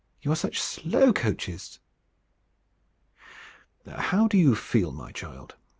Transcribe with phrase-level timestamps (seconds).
[0.23, 1.77] You are such slow coaches!"
[3.87, 5.53] "How do you feel, my child?"